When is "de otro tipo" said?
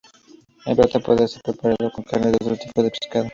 2.31-2.81